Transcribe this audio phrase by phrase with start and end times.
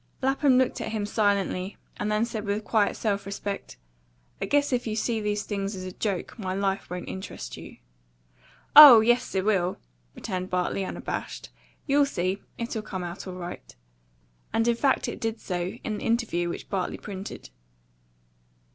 [0.23, 3.77] Lapham looked at him silently, and then said with quiet self respect,
[4.41, 7.77] "I guess if you see these things as a joke, my life won't interest you."
[8.75, 9.77] "Oh yes, it will,"
[10.15, 11.51] returned Bartley, unabashed.
[11.85, 13.75] "You'll see; it'll come out all right."
[14.51, 17.51] And in fact it did so, in the interview which Bartley printed.